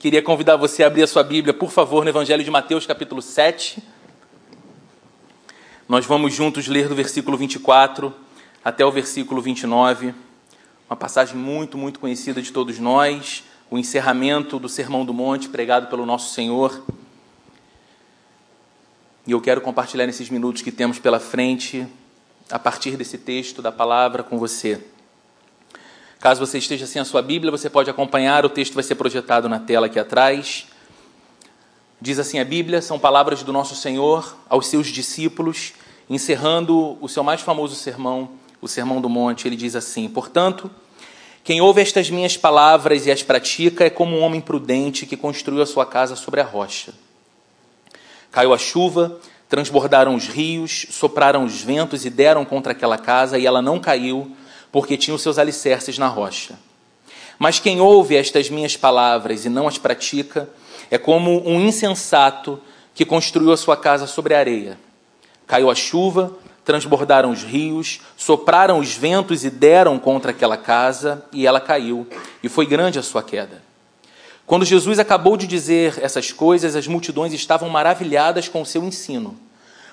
[0.00, 3.20] Queria convidar você a abrir a sua Bíblia, por favor, no Evangelho de Mateus, capítulo
[3.20, 3.82] 7.
[5.86, 8.10] Nós vamos juntos ler do versículo 24
[8.64, 10.14] até o versículo 29,
[10.88, 15.88] uma passagem muito, muito conhecida de todos nós, o encerramento do Sermão do Monte pregado
[15.88, 16.82] pelo nosso Senhor.
[19.26, 21.86] E eu quero compartilhar nesses minutos que temos pela frente,
[22.50, 24.82] a partir desse texto da palavra com você.
[26.20, 29.48] Caso você esteja sem a sua Bíblia, você pode acompanhar, o texto vai ser projetado
[29.48, 30.66] na tela aqui atrás.
[31.98, 35.72] Diz assim a Bíblia, são palavras do nosso Senhor aos seus discípulos,
[36.10, 39.48] encerrando o seu mais famoso sermão, o Sermão do Monte.
[39.48, 40.70] Ele diz assim: Portanto,
[41.42, 45.62] quem ouve estas minhas palavras e as pratica é como um homem prudente que construiu
[45.62, 46.92] a sua casa sobre a rocha.
[48.30, 49.18] Caiu a chuva,
[49.48, 54.36] transbordaram os rios, sopraram os ventos e deram contra aquela casa, e ela não caiu,
[54.72, 56.58] porque tinha os seus alicerces na rocha.
[57.38, 60.48] Mas quem ouve estas minhas palavras e não as pratica,
[60.90, 62.60] é como um insensato
[62.94, 64.78] que construiu a sua casa sobre a areia.
[65.46, 71.46] Caiu a chuva, transbordaram os rios, sopraram os ventos e deram contra aquela casa, e
[71.46, 72.06] ela caiu,
[72.42, 73.62] e foi grande a sua queda.
[74.46, 79.36] Quando Jesus acabou de dizer essas coisas, as multidões estavam maravilhadas com o seu ensino,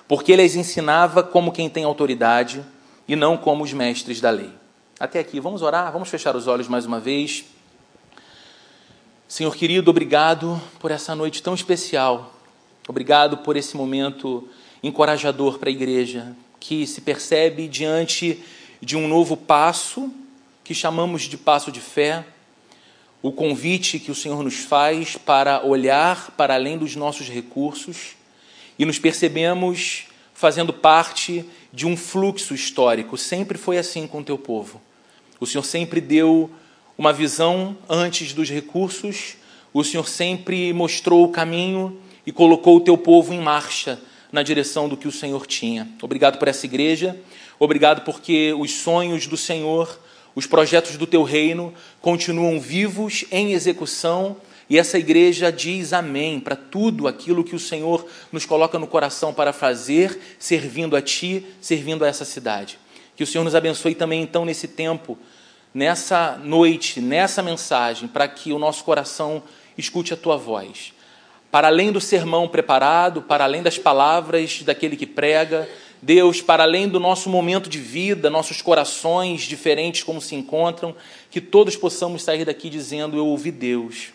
[0.07, 2.63] porque ele as ensinava como quem tem autoridade
[3.07, 4.51] e não como os mestres da lei.
[4.99, 7.45] Até aqui, vamos orar, vamos fechar os olhos mais uma vez.
[9.27, 12.33] Senhor querido, obrigado por essa noite tão especial.
[12.87, 14.49] Obrigado por esse momento
[14.81, 18.43] encorajador para a igreja, que se percebe diante
[18.81, 20.11] de um novo passo,
[20.63, 22.25] que chamamos de passo de fé
[23.21, 28.15] o convite que o Senhor nos faz para olhar para além dos nossos recursos
[28.79, 33.15] e nos percebemos fazendo parte de um fluxo histórico.
[33.15, 34.81] Sempre foi assim com o teu povo.
[35.39, 36.49] O Senhor sempre deu
[36.97, 39.35] uma visão antes dos recursos,
[39.73, 43.99] o Senhor sempre mostrou o caminho e colocou o teu povo em marcha
[44.31, 45.87] na direção do que o Senhor tinha.
[46.01, 47.15] Obrigado por essa igreja,
[47.59, 49.99] obrigado porque os sonhos do Senhor
[50.37, 54.37] os projetos do teu reino continuam vivos em execução
[54.69, 59.33] e essa igreja diz amém para tudo aquilo que o Senhor nos coloca no coração
[59.33, 62.77] para fazer, servindo a Ti, servindo a essa cidade.
[63.17, 65.17] Que o Senhor nos abençoe também, então, nesse tempo,
[65.73, 69.41] nessa noite, nessa mensagem, para que o nosso coração
[69.75, 70.93] escute a Tua voz.
[71.49, 75.67] Para além do sermão preparado, para além das palavras daquele que prega,
[75.99, 80.95] Deus, para além do nosso momento de vida, nossos corações diferentes como se encontram,
[81.31, 84.09] que todos possamos sair daqui dizendo: Eu ouvi Deus,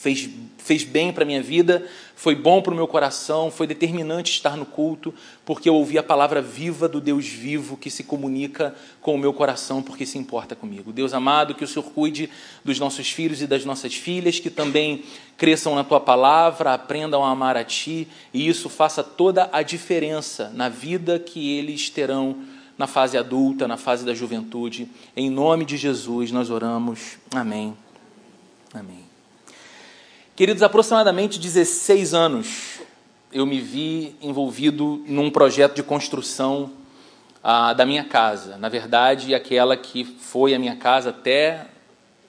[0.00, 4.32] fez, fez bem para a minha vida, foi bom para o meu coração, foi determinante
[4.32, 5.12] estar no culto,
[5.44, 9.32] porque eu ouvi a palavra viva do Deus vivo que se comunica com o meu
[9.34, 10.90] coração, porque se importa comigo.
[10.90, 12.30] Deus amado, que o Senhor cuide
[12.64, 15.02] dos nossos filhos e das nossas filhas, que também
[15.36, 20.50] cresçam na tua palavra, aprendam a amar a ti, e isso faça toda a diferença
[20.54, 22.36] na vida que eles terão
[22.78, 24.88] na fase adulta, na fase da juventude.
[25.14, 27.18] Em nome de Jesus nós oramos.
[27.34, 27.76] Amém.
[28.72, 29.09] Amém.
[30.40, 32.80] Queridos, aproximadamente 16 anos
[33.30, 36.70] eu me vi envolvido num projeto de construção
[37.44, 38.56] ah, da minha casa.
[38.56, 41.66] Na verdade, aquela que foi a minha casa até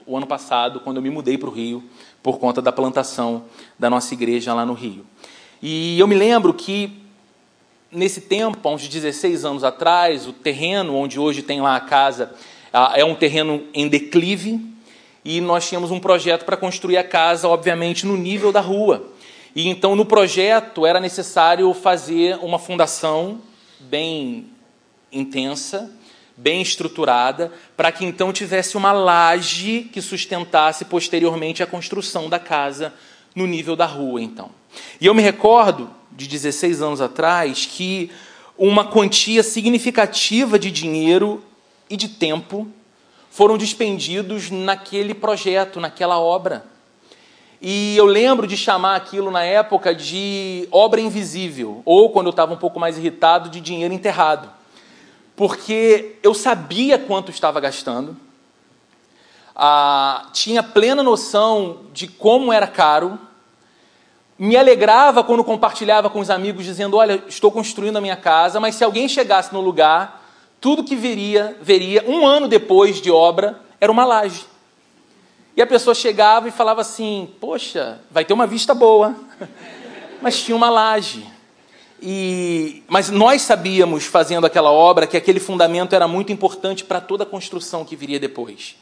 [0.05, 1.85] o ano passado, quando eu me mudei para o Rio,
[2.21, 3.45] por conta da plantação
[3.79, 5.05] da nossa igreja lá no Rio.
[5.61, 6.91] E eu me lembro que,
[7.89, 12.33] nesse tempo, há uns 16 anos atrás, o terreno onde hoje tem lá a casa
[12.73, 14.70] ah, é um terreno em declive,
[15.23, 19.11] e nós tínhamos um projeto para construir a casa, obviamente, no nível da rua.
[19.55, 23.39] E então, no projeto, era necessário fazer uma fundação
[23.79, 24.47] bem
[25.11, 25.91] intensa,
[26.35, 32.93] bem estruturada, para que então tivesse uma laje que sustentasse posteriormente a construção da casa
[33.35, 34.49] no nível da rua, então.
[34.99, 38.09] E eu me recordo, de 16 anos atrás, que
[38.57, 41.43] uma quantia significativa de dinheiro
[41.89, 42.67] e de tempo
[43.31, 46.65] foram dispendidos naquele projeto, naquela obra.
[47.61, 52.53] E eu lembro de chamar aquilo na época de obra invisível, ou quando eu estava
[52.53, 54.49] um pouco mais irritado, de dinheiro enterrado.
[55.33, 58.17] Porque eu sabia quanto estava gastando,
[59.55, 63.17] ah, tinha plena noção de como era caro,
[64.37, 68.75] me alegrava quando compartilhava com os amigos, dizendo: Olha, estou construindo a minha casa, mas
[68.75, 70.20] se alguém chegasse no lugar
[70.61, 74.45] tudo que veria, veria um ano depois de obra era uma laje.
[75.57, 79.15] E a pessoa chegava e falava assim: Poxa, vai ter uma vista boa.
[80.21, 81.25] Mas tinha uma laje.
[82.03, 87.23] E, mas nós sabíamos, fazendo aquela obra, que aquele fundamento era muito importante para toda
[87.23, 88.75] a construção que viria depois.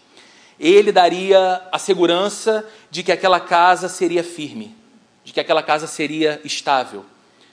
[0.58, 4.74] ele daria a segurança de que aquela casa seria firme,
[5.24, 7.06] de que aquela casa seria estável.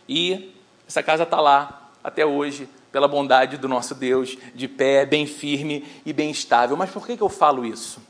[0.09, 0.53] E
[0.87, 5.85] essa casa está lá até hoje, pela bondade do nosso Deus, de pé, bem firme
[6.07, 6.79] e bem estável.
[6.79, 8.01] Mas por que, que eu falo isso?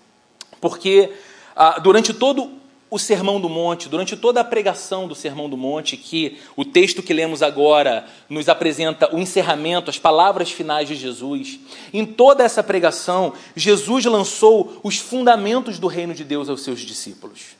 [0.60, 1.10] Porque
[1.56, 2.52] ah, durante todo
[2.88, 7.02] o Sermão do Monte, durante toda a pregação do Sermão do Monte, que o texto
[7.02, 11.58] que lemos agora nos apresenta o encerramento, as palavras finais de Jesus,
[11.92, 17.56] em toda essa pregação, Jesus lançou os fundamentos do reino de Deus aos seus discípulos.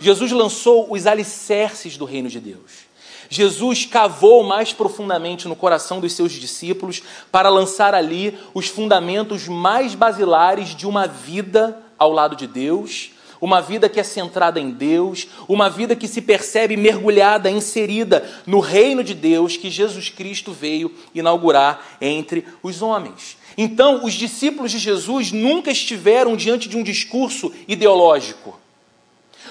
[0.00, 2.89] Jesus lançou os alicerces do reino de Deus.
[3.32, 7.00] Jesus cavou mais profundamente no coração dos seus discípulos
[7.30, 13.62] para lançar ali os fundamentos mais basilares de uma vida ao lado de Deus, uma
[13.62, 19.04] vida que é centrada em Deus, uma vida que se percebe mergulhada, inserida no reino
[19.04, 23.38] de Deus que Jesus Cristo veio inaugurar entre os homens.
[23.56, 28.58] Então, os discípulos de Jesus nunca estiveram diante de um discurso ideológico.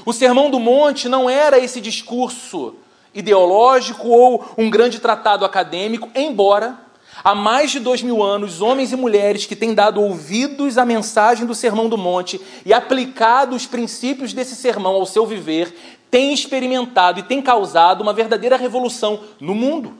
[0.05, 2.75] O Sermão do Monte não era esse discurso
[3.13, 6.77] ideológico ou um grande tratado acadêmico, embora
[7.23, 11.45] há mais de dois mil anos homens e mulheres que têm dado ouvidos à mensagem
[11.45, 15.75] do Sermão do Monte e aplicado os princípios desse sermão ao seu viver,
[16.09, 19.93] têm experimentado e têm causado uma verdadeira revolução no mundo.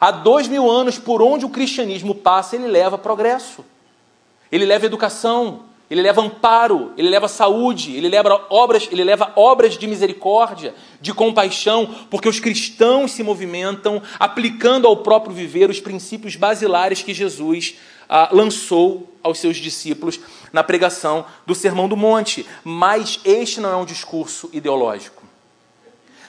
[0.00, 3.64] Há dois mil anos, por onde o cristianismo passa, ele leva progresso,
[4.50, 5.60] ele leva educação,
[5.90, 11.12] ele leva amparo, ele leva saúde, ele leva obras, ele leva obras de misericórdia, de
[11.12, 17.76] compaixão, porque os cristãos se movimentam aplicando ao próprio viver os princípios basilares que Jesus
[18.08, 20.18] ah, lançou aos seus discípulos
[20.52, 22.46] na pregação do Sermão do Monte.
[22.64, 25.22] Mas este não é um discurso ideológico.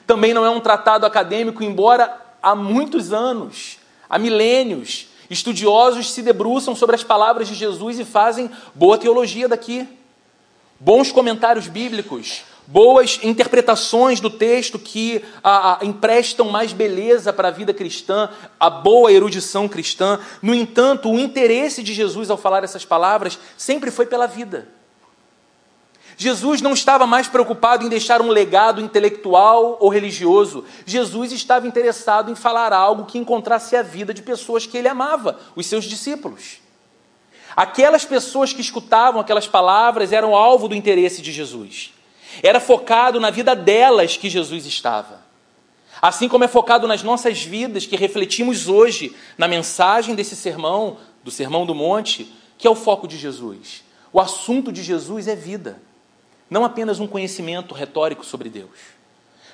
[0.06, 3.80] Também não é um tratado acadêmico, embora há muitos anos,
[4.10, 9.88] há milênios, Estudiosos se debruçam sobre as palavras de Jesus e fazem boa teologia daqui.
[10.80, 17.52] Bons comentários bíblicos, boas interpretações do texto que a, a, emprestam mais beleza para a
[17.52, 18.30] vida cristã,
[18.60, 20.20] a boa erudição cristã.
[20.42, 24.68] No entanto, o interesse de Jesus ao falar essas palavras sempre foi pela vida.
[26.18, 30.64] Jesus não estava mais preocupado em deixar um legado intelectual ou religioso.
[30.86, 35.40] Jesus estava interessado em falar algo que encontrasse a vida de pessoas que ele amava,
[35.56, 36.60] os seus discípulos.
[37.56, 41.94] Aquelas pessoas que escutavam aquelas palavras eram alvo do interesse de Jesus.
[42.44, 45.24] Era focado na vida delas que Jesus estava.
[46.02, 51.32] Assim como é focado nas nossas vidas que refletimos hoje na mensagem desse sermão, do
[51.32, 53.84] Sermão do Monte, que é o foco de Jesus.
[54.12, 55.82] O assunto de Jesus é vida.
[56.50, 58.96] Não apenas um conhecimento retórico sobre Deus,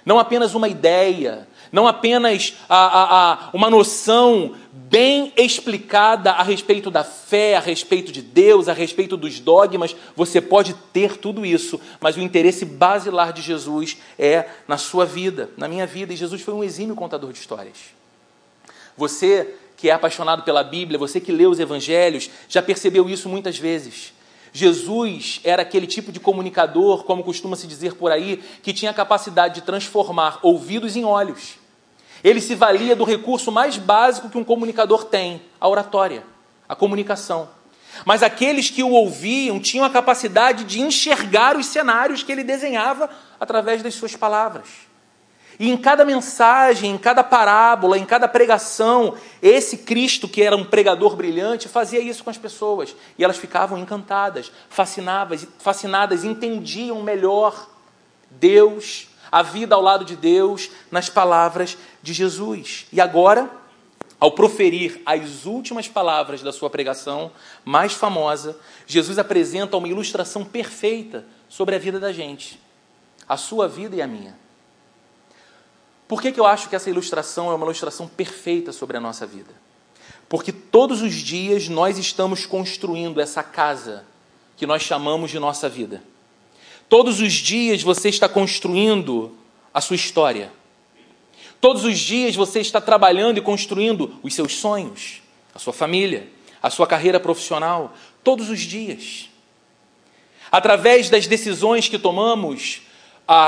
[0.05, 6.89] não apenas uma ideia, não apenas a, a, a, uma noção bem explicada a respeito
[6.89, 9.95] da fé, a respeito de Deus, a respeito dos dogmas.
[10.15, 15.51] Você pode ter tudo isso, mas o interesse basilar de Jesus é na sua vida,
[15.55, 16.13] na minha vida.
[16.13, 17.77] E Jesus foi um exímio contador de histórias.
[18.97, 23.57] Você que é apaixonado pela Bíblia, você que lê os evangelhos, já percebeu isso muitas
[23.57, 24.13] vezes.
[24.53, 28.94] Jesus era aquele tipo de comunicador, como costuma se dizer por aí, que tinha a
[28.94, 31.56] capacidade de transformar ouvidos em olhos.
[32.24, 36.24] Ele se valia do recurso mais básico que um comunicador tem, a oratória,
[36.68, 37.50] a comunicação.
[38.06, 43.09] Mas aqueles que o ouviam tinham a capacidade de enxergar os cenários que ele desenhava
[43.39, 44.90] através das suas palavras.
[45.59, 50.63] E em cada mensagem, em cada parábola, em cada pregação, esse Cristo, que era um
[50.63, 52.96] pregador brilhante, fazia isso com as pessoas.
[53.17, 57.70] E elas ficavam encantadas, fascinadas, fascinadas entendiam melhor
[58.29, 62.88] Deus, a vida ao lado de Deus, nas palavras de Jesus.
[62.91, 63.50] E agora,
[64.20, 67.31] ao proferir as últimas palavras da sua pregação
[67.65, 72.60] mais famosa, Jesus apresenta uma ilustração perfeita sobre a vida da gente,
[73.27, 74.40] a sua vida e a minha.
[76.12, 79.25] Por que, que eu acho que essa ilustração é uma ilustração perfeita sobre a nossa
[79.25, 79.53] vida?
[80.27, 84.03] Porque todos os dias nós estamos construindo essa casa
[84.58, 86.03] que nós chamamos de nossa vida.
[86.89, 89.34] Todos os dias você está construindo
[89.74, 90.51] a sua história.
[91.62, 95.22] Todos os dias você está trabalhando e construindo os seus sonhos,
[95.56, 96.27] a sua família,
[96.62, 97.94] a sua carreira profissional.
[98.22, 99.30] Todos os dias.
[100.51, 102.82] Através das decisões que tomamos,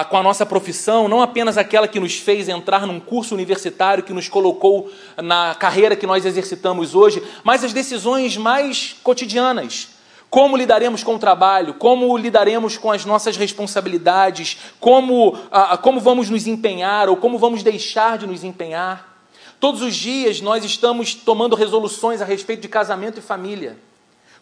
[0.10, 4.14] com a nossa profissão, não apenas aquela que nos fez entrar num curso universitário, que
[4.14, 9.90] nos colocou na carreira que nós exercitamos hoje, mas as decisões mais cotidianas.
[10.30, 15.38] Como lidaremos com o trabalho, como lidaremos com as nossas responsabilidades, como,
[15.82, 19.14] como vamos nos empenhar ou como vamos deixar de nos empenhar.
[19.60, 23.78] Todos os dias nós estamos tomando resoluções a respeito de casamento e família.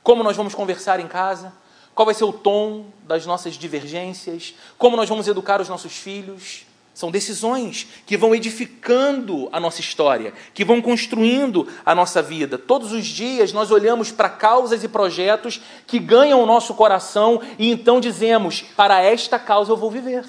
[0.02, 1.52] Como nós vamos conversar em casa,
[1.94, 6.66] qual vai ser o tom das nossas divergências, como nós vamos educar os nossos filhos.
[6.94, 12.58] São decisões que vão edificando a nossa história, que vão construindo a nossa vida.
[12.58, 17.72] Todos os dias nós olhamos para causas e projetos que ganham o nosso coração e
[17.72, 20.26] então dizemos: para esta causa eu vou viver,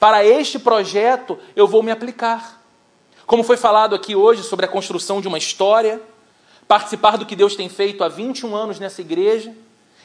[0.00, 2.62] para este projeto eu vou me aplicar.
[3.26, 6.00] Como foi falado aqui hoje sobre a construção de uma história,
[6.66, 9.52] participar do que Deus tem feito há 21 anos nessa igreja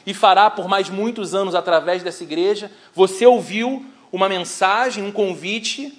[0.06, 5.98] e fará por mais muitos anos através dessa igreja, você ouviu uma mensagem, um convite,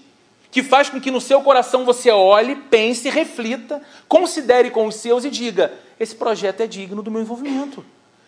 [0.52, 5.26] que faz com que no seu coração você olhe, pense, reflita, considere com os seus
[5.26, 7.84] e diga: esse projeto é digno do meu envolvimento.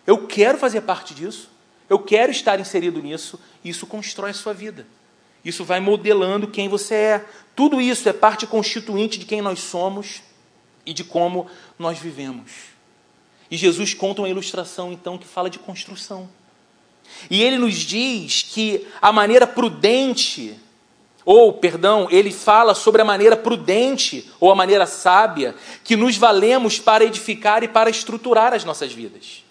[0.06, 1.50] Eu quero fazer parte disso.
[1.88, 3.38] Eu quero estar inserido nisso.
[3.64, 4.86] Isso constrói a sua vida.
[5.44, 7.24] Isso vai modelando quem você é.
[7.54, 10.22] Tudo isso é parte constituinte de quem nós somos
[10.84, 11.46] e de como
[11.78, 12.75] nós vivemos.
[13.50, 16.28] E Jesus conta uma ilustração, então, que fala de construção.
[17.30, 20.58] E ele nos diz que a maneira prudente,
[21.24, 26.78] ou, perdão, ele fala sobre a maneira prudente ou a maneira sábia que nos valemos
[26.78, 29.44] para edificar e para estruturar as nossas vidas.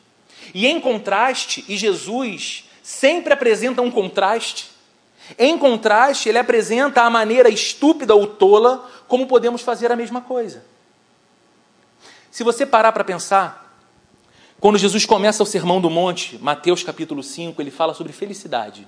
[0.54, 4.76] E em contraste, e Jesus sempre apresenta um contraste,
[5.40, 10.64] em contraste, ele apresenta a maneira estúpida ou tola como podemos fazer a mesma coisa.
[12.30, 13.65] Se você parar para pensar,
[14.66, 18.88] quando Jesus começa o Sermão do Monte, Mateus capítulo 5, ele fala sobre felicidade.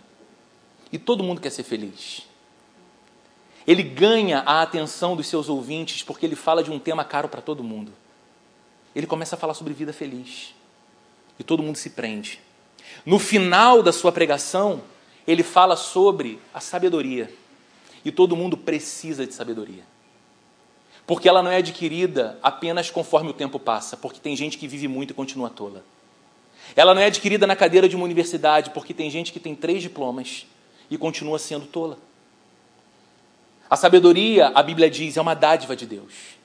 [0.91, 2.23] E todo mundo quer ser feliz.
[3.67, 7.43] Ele ganha a atenção dos seus ouvintes porque ele fala de um tema caro para
[7.43, 7.93] todo mundo.
[8.95, 10.55] Ele começa a falar sobre vida feliz.
[11.37, 12.39] E todo mundo se prende.
[13.05, 14.81] No final da sua pregação,
[15.27, 17.31] ele fala sobre a sabedoria.
[18.03, 19.83] E todo mundo precisa de sabedoria
[21.07, 24.89] porque ela não é adquirida apenas conforme o tempo passa, porque tem gente que vive
[24.89, 25.83] muito e continua tola.
[26.75, 29.81] Ela não é adquirida na cadeira de uma universidade, porque tem gente que tem três
[29.81, 30.45] diplomas
[30.91, 31.97] e continua sendo tola.
[33.69, 36.36] A sabedoria, a Bíblia diz, é uma dádiva de Deus.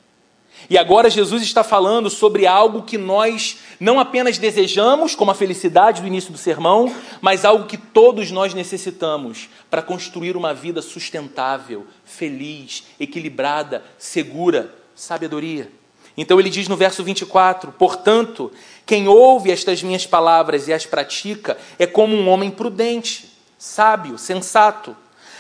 [0.70, 6.00] E agora Jesus está falando sobre algo que nós não apenas desejamos, como a felicidade
[6.00, 11.86] do início do sermão, mas algo que todos nós necessitamos para construir uma vida sustentável,
[12.04, 15.70] feliz, equilibrada, segura, sabedoria.
[16.16, 18.52] Então ele diz no verso 24: Portanto,
[18.84, 24.96] quem ouve estas minhas palavras e as pratica é como um homem prudente, sábio, sensato,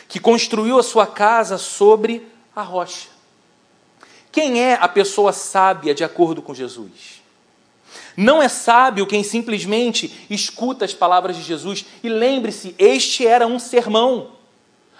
[0.08, 3.11] que construiu a sua casa sobre a rocha.
[4.32, 7.22] Quem é a pessoa sábia de acordo com Jesus?
[8.16, 11.84] Não é sábio quem simplesmente escuta as palavras de Jesus.
[12.02, 14.30] E lembre-se, este era um sermão.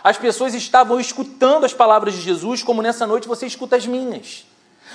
[0.04, 4.44] As pessoas estavam escutando as palavras de Jesus, como nessa noite você escuta as minhas.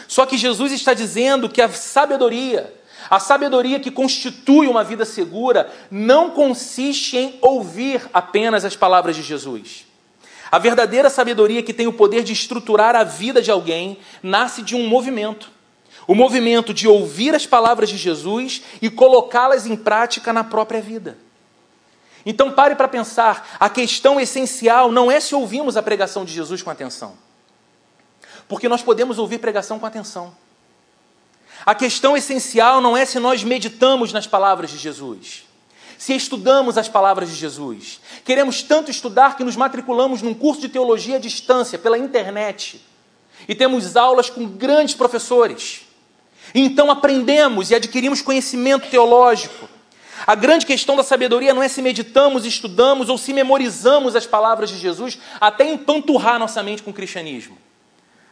[0.08, 2.72] Só que Jesus está dizendo que a sabedoria,
[3.10, 9.24] a sabedoria que constitui uma vida segura, não consiste em ouvir apenas as palavras de
[9.24, 9.87] Jesus.
[10.52, 14.76] A verdadeira sabedoria que tem o poder de estruturar a vida de alguém nasce de
[14.76, 15.52] um movimento.
[16.08, 21.18] O movimento de ouvir as palavras de Jesus e colocá-las em prática na própria vida.
[22.26, 26.62] Então pare para pensar, a questão essencial não é se ouvimos a pregação de Jesus
[26.62, 27.16] com atenção.
[28.48, 30.36] Porque nós podemos ouvir pregação com atenção.
[31.66, 35.47] A questão essencial não é se nós meditamos nas palavras de Jesus
[35.98, 38.00] se estudamos as palavras de Jesus.
[38.24, 42.82] Queremos tanto estudar que nos matriculamos num curso de teologia à distância, pela internet,
[43.48, 45.82] e temos aulas com grandes professores.
[46.54, 49.68] Então aprendemos e adquirimos conhecimento teológico.
[50.26, 54.70] A grande questão da sabedoria não é se meditamos, estudamos ou se memorizamos as palavras
[54.70, 57.58] de Jesus até empanturrar nossa mente com o cristianismo.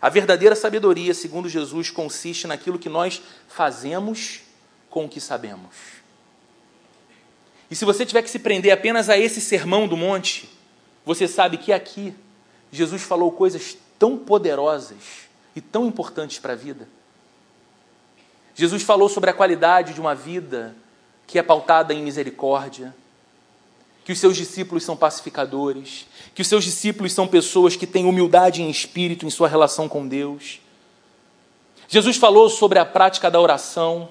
[0.01, 4.41] A verdadeira sabedoria, segundo Jesus, consiste naquilo que nós fazemos
[4.89, 5.95] com o que sabemos.
[7.69, 10.50] E se você tiver que se prender apenas a esse sermão do monte,
[11.05, 12.13] você sabe que aqui
[12.72, 16.88] Jesus falou coisas tão poderosas e tão importantes para a vida.
[18.53, 20.75] Jesus falou sobre a qualidade de uma vida
[21.27, 22.95] que é pautada em misericórdia,
[24.03, 28.62] que os seus discípulos são pacificadores, que os seus discípulos são pessoas que têm humildade
[28.62, 30.62] em espírito em sua relação com Deus.
[31.88, 34.10] Jesus falou sobre a prática da oração,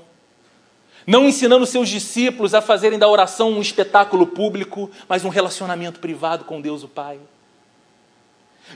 [1.06, 6.44] não ensinando seus discípulos a fazerem da oração um espetáculo público, mas um relacionamento privado
[6.44, 7.18] com Deus o Pai.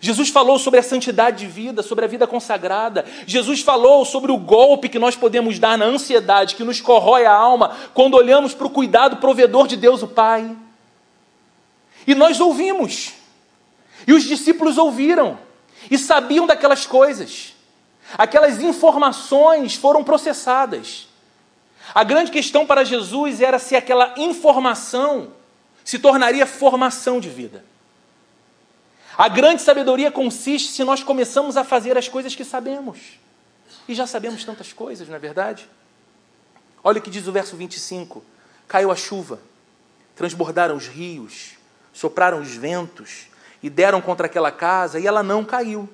[0.01, 3.05] Jesus falou sobre a santidade de vida, sobre a vida consagrada.
[3.27, 7.35] Jesus falou sobre o golpe que nós podemos dar na ansiedade que nos corrói a
[7.35, 10.55] alma quando olhamos para o cuidado provedor de Deus o Pai.
[12.07, 13.13] E nós ouvimos.
[14.07, 15.39] E os discípulos ouviram
[15.91, 17.55] e sabiam daquelas coisas.
[18.17, 21.08] Aquelas informações foram processadas.
[21.95, 25.33] A grande questão para Jesus era se aquela informação
[25.85, 27.65] se tornaria formação de vida.
[29.17, 33.19] A grande sabedoria consiste se nós começamos a fazer as coisas que sabemos.
[33.89, 35.69] E já sabemos tantas coisas, não é verdade?
[36.85, 38.23] Olha o que diz o verso 25:
[38.69, 39.41] Caiu a chuva,
[40.15, 41.53] transbordaram os rios,
[41.93, 43.27] sopraram os ventos
[43.63, 45.89] e deram contra aquela casa, e ela não caiu.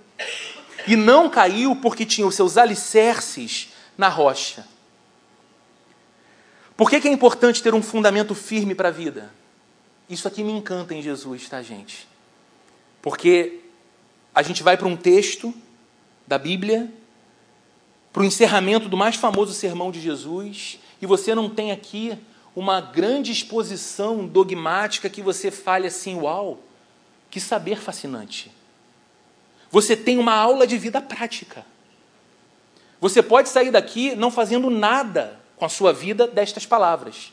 [0.87, 4.67] E não caiu porque tinha os seus alicerces na rocha.
[6.77, 9.33] Por que, que é importante ter um fundamento firme para a vida?
[10.09, 12.09] Isso aqui me encanta em Jesus, tá, gente?
[13.01, 13.61] Porque
[14.35, 15.55] a gente vai para um texto
[16.27, 16.93] da Bíblia,
[18.13, 22.19] para o encerramento do mais famoso sermão de Jesus, e você não tem aqui
[22.57, 26.61] uma grande exposição dogmática que você fale assim, uau,
[27.31, 28.51] que saber fascinante.
[29.71, 31.65] Você tem uma aula de vida prática.
[33.01, 37.33] Você pode sair daqui não fazendo nada com a sua vida destas palavras.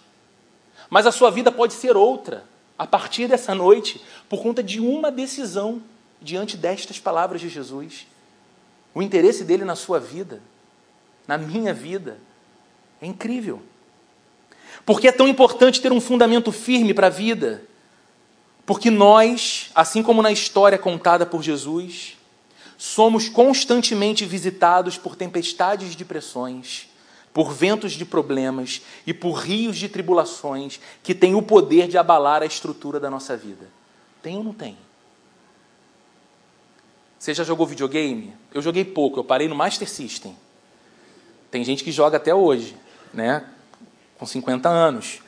[0.89, 2.45] Mas a sua vida pode ser outra
[2.77, 5.83] a partir dessa noite por conta de uma decisão
[6.21, 8.07] diante destas palavras de Jesus.
[8.95, 10.41] O interesse dele na sua vida,
[11.27, 12.19] na minha vida,
[13.01, 13.61] é incrível.
[14.85, 17.65] Porque é tão importante ter um fundamento firme para a vida?
[18.65, 22.17] Porque nós, assim como na história contada por Jesus,
[22.77, 26.90] somos constantemente visitados por tempestades de pressões,
[27.33, 32.41] por ventos de problemas e por rios de tribulações que têm o poder de abalar
[32.41, 33.67] a estrutura da nossa vida.
[34.21, 34.77] Tem ou não tem?
[37.17, 38.33] Você já jogou videogame?
[38.53, 40.35] Eu joguei pouco, eu parei no Master System.
[41.50, 42.75] Tem gente que joga até hoje,
[43.13, 43.45] né?
[44.17, 45.19] Com 50 anos.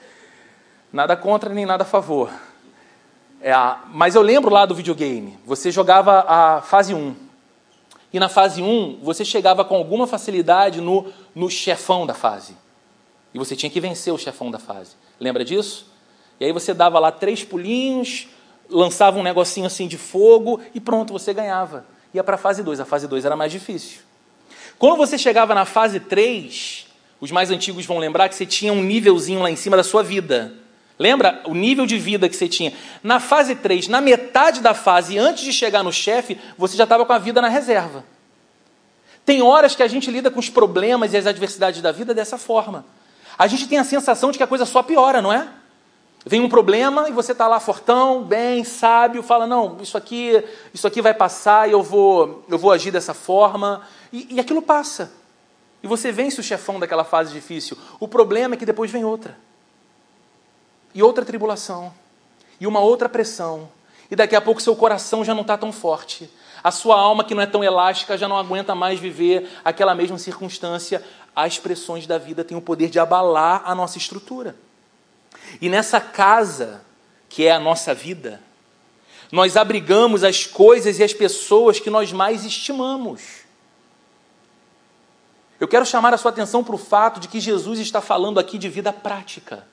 [0.91, 2.31] Nada contra nem nada a favor.
[3.41, 3.53] É,
[3.89, 5.37] mas eu lembro lá do videogame.
[5.45, 7.15] Você jogava a fase 1.
[8.13, 12.55] E na fase 1, você chegava com alguma facilidade no, no chefão da fase.
[13.33, 14.91] E você tinha que vencer o chefão da fase.
[15.19, 15.91] Lembra disso?
[16.39, 18.27] E aí você dava lá três pulinhos,
[18.69, 21.85] lançava um negocinho assim de fogo e pronto, você ganhava.
[22.13, 22.79] Ia para a fase 2.
[22.79, 24.01] A fase 2 era mais difícil.
[24.77, 26.85] Quando você chegava na fase 3,
[27.19, 30.03] os mais antigos vão lembrar que você tinha um nívelzinho lá em cima da sua
[30.03, 30.53] vida.
[30.97, 32.73] Lembra o nível de vida que você tinha?
[33.01, 37.05] Na fase 3, na metade da fase, antes de chegar no chefe, você já estava
[37.05, 38.03] com a vida na reserva.
[39.25, 42.37] Tem horas que a gente lida com os problemas e as adversidades da vida dessa
[42.37, 42.85] forma.
[43.37, 45.47] A gente tem a sensação de que a coisa só piora, não é?
[46.25, 50.41] Vem um problema e você está lá fortão, bem, sábio, fala, não, isso aqui,
[50.73, 53.81] isso aqui vai passar e eu vou, eu vou agir dessa forma.
[54.11, 55.11] E, e aquilo passa.
[55.81, 57.77] E você vence o chefão daquela fase difícil.
[57.99, 59.35] O problema é que depois vem outra
[60.93, 61.93] e outra tribulação,
[62.59, 63.69] e uma outra pressão,
[64.09, 66.29] e daqui a pouco seu coração já não está tão forte,
[66.63, 70.17] a sua alma, que não é tão elástica, já não aguenta mais viver aquela mesma
[70.17, 71.03] circunstância.
[71.35, 74.55] As pressões da vida têm o poder de abalar a nossa estrutura.
[75.59, 76.81] E nessa casa,
[77.27, 78.39] que é a nossa vida,
[79.29, 83.43] nós abrigamos as coisas e as pessoas que nós mais estimamos.
[85.59, 88.57] Eu quero chamar a sua atenção para o fato de que Jesus está falando aqui
[88.57, 89.67] de vida prática.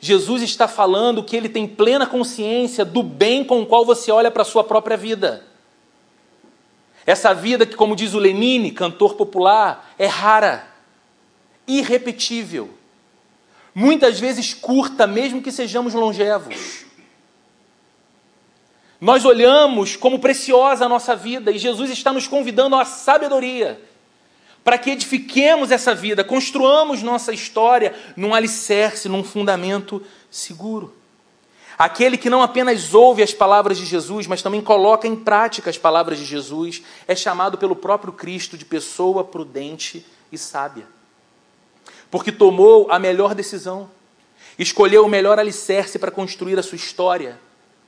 [0.00, 4.30] Jesus está falando que ele tem plena consciência do bem com o qual você olha
[4.30, 5.44] para a sua própria vida.
[7.04, 10.68] Essa vida que, como diz o Lenine, cantor popular, é rara,
[11.66, 12.70] irrepetível,
[13.74, 16.84] muitas vezes curta, mesmo que sejamos longevos.
[19.00, 23.80] Nós olhamos como preciosa a nossa vida e Jesus está nos convidando à sabedoria
[24.68, 30.94] para que edifiquemos essa vida, construamos nossa história num alicerce, num fundamento seguro.
[31.78, 35.78] Aquele que não apenas ouve as palavras de Jesus, mas também coloca em prática as
[35.78, 40.84] palavras de Jesus, é chamado pelo próprio Cristo de pessoa prudente e sábia.
[42.10, 43.88] Porque tomou a melhor decisão,
[44.58, 47.40] escolheu o melhor alicerce para construir a sua história,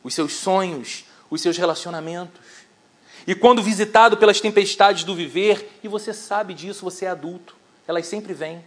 [0.02, 2.40] os seus sonhos, os seus relacionamentos.
[3.26, 7.56] E quando visitado pelas tempestades do viver, e você sabe disso, você é adulto,
[7.86, 8.64] elas sempre vêm.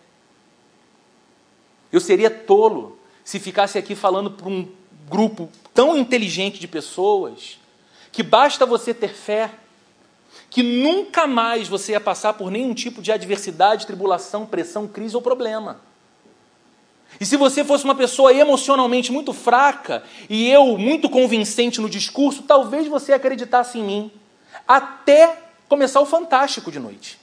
[1.92, 4.68] Eu seria tolo se ficasse aqui falando para um
[5.10, 7.60] grupo tão inteligente de pessoas
[8.12, 9.52] que basta você ter fé,
[10.50, 15.22] que nunca mais você ia passar por nenhum tipo de adversidade, tribulação, pressão, crise ou
[15.22, 15.82] problema.
[17.20, 22.44] E se você fosse uma pessoa emocionalmente muito fraca e eu muito convincente no discurso,
[22.44, 24.12] talvez você acreditasse em mim
[24.68, 27.20] até começar o Fantástico de noite.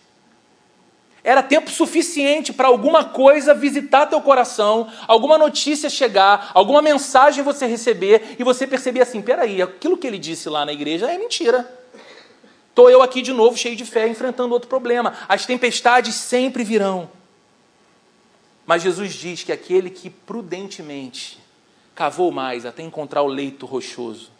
[1.22, 7.66] Era tempo suficiente para alguma coisa visitar teu coração, alguma notícia chegar, alguma mensagem você
[7.66, 11.78] receber e você perceber assim: peraí, aquilo que ele disse lá na igreja é mentira.
[12.70, 15.12] Estou eu aqui de novo, cheio de fé, enfrentando outro problema.
[15.28, 17.10] As tempestades sempre virão.
[18.64, 21.38] Mas Jesus diz que aquele que prudentemente
[21.94, 24.30] cavou mais até encontrar o leito rochoso,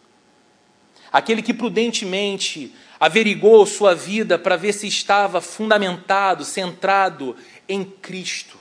[1.11, 7.35] aquele que prudentemente averigou sua vida para ver se estava fundamentado, centrado
[7.67, 8.57] em Cristo,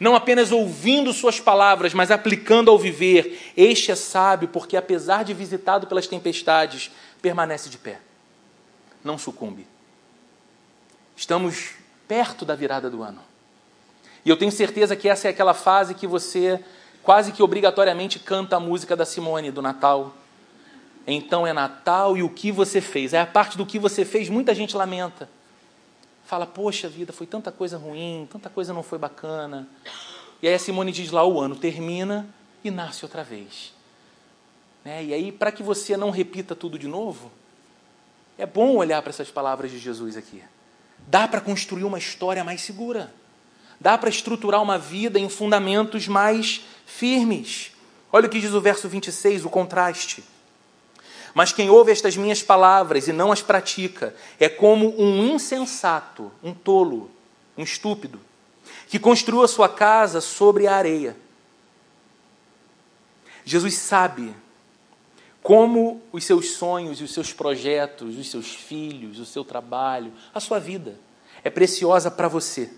[0.00, 5.32] não apenas ouvindo Suas palavras, mas aplicando ao viver, este é sábio, porque apesar de
[5.32, 6.90] visitado pelas tempestades,
[7.22, 8.00] permanece de pé,
[9.02, 9.66] não sucumbe.
[11.16, 11.70] Estamos
[12.08, 13.20] perto da virada do ano.
[14.24, 16.62] E eu tenho certeza que essa é aquela fase que você
[17.02, 20.14] quase que obrigatoriamente canta a música da Simone do Natal.
[21.06, 23.12] Então é Natal e o que você fez.
[23.12, 25.28] É a parte do que você fez, muita gente lamenta.
[26.24, 29.68] Fala, poxa vida, foi tanta coisa ruim, tanta coisa não foi bacana.
[30.40, 32.26] E aí a Simone diz lá: o ano termina
[32.62, 33.72] e nasce outra vez.
[34.84, 35.04] Né?
[35.04, 37.30] E aí, para que você não repita tudo de novo,
[38.36, 40.42] é bom olhar para essas palavras de Jesus aqui.
[41.06, 43.12] Dá para construir uma história mais segura.
[43.80, 47.72] Dá para estruturar uma vida em fundamentos mais firmes.
[48.12, 50.24] Olha o que diz o verso 26, o contraste.
[51.34, 56.54] Mas quem ouve estas minhas palavras e não as pratica é como um insensato, um
[56.54, 57.10] tolo,
[57.58, 58.20] um estúpido,
[58.88, 61.16] que construiu a sua casa sobre a areia.
[63.44, 64.34] Jesus sabe
[65.42, 70.60] como os seus sonhos os seus projetos, os seus filhos, o seu trabalho, a sua
[70.60, 70.98] vida
[71.44, 72.70] é preciosa para você.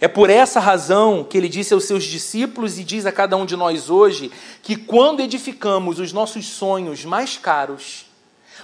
[0.00, 3.44] É por essa razão que ele disse aos seus discípulos e diz a cada um
[3.44, 4.32] de nós hoje
[4.62, 8.06] que quando edificamos os nossos sonhos mais caros,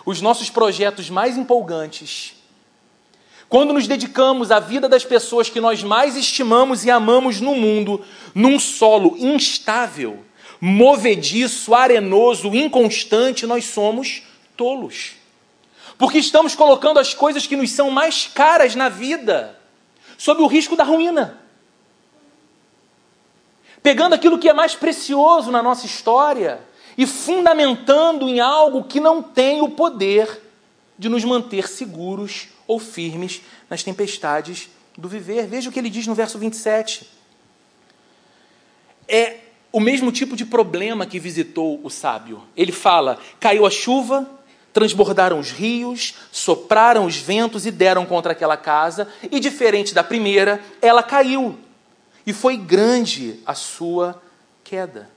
[0.07, 2.35] os nossos projetos mais empolgantes,
[3.51, 8.03] quando nos dedicamos à vida das pessoas que nós mais estimamos e amamos no mundo,
[8.35, 10.25] num solo instável,
[10.59, 14.22] movediço, arenoso, inconstante, nós somos
[14.57, 15.12] tolos.
[15.99, 19.57] Porque estamos colocando as coisas que nos são mais caras na vida
[20.17, 21.41] sob o risco da ruína.
[23.83, 26.61] Pegando aquilo que é mais precioso na nossa história
[26.99, 30.43] e fundamentando em algo que não tem o poder
[30.99, 35.47] de nos manter seguros ou firmes nas tempestades do viver.
[35.47, 37.09] Veja o que ele diz no verso 27.
[39.09, 42.43] É o mesmo tipo de problema que visitou o sábio.
[42.57, 44.29] Ele fala: caiu a chuva,
[44.77, 50.62] transbordaram os rios, sopraram os ventos e deram contra aquela casa, e diferente da primeira,
[50.83, 51.59] ela caiu,
[52.27, 54.23] e foi grande a sua
[54.62, 55.09] queda.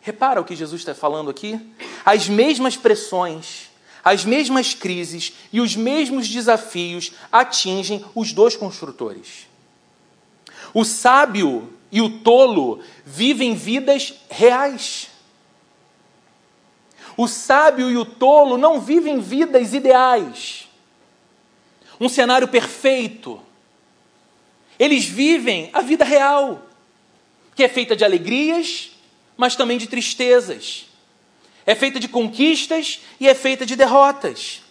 [0.00, 1.60] Repara o que Jesus está falando aqui?
[2.06, 3.68] As mesmas pressões,
[4.02, 9.46] as mesmas crises e os mesmos desafios atingem os dois construtores.
[10.72, 15.10] O sábio e o tolo vivem vidas reais.
[17.18, 20.68] O sábio e o tolo não vivem vidas ideais,
[22.00, 23.42] um cenário perfeito.
[24.78, 26.62] Eles vivem a vida real,
[27.56, 28.92] que é feita de alegrias,
[29.36, 30.86] mas também de tristezas.
[31.66, 34.62] É feita de conquistas e é feita de derrotas.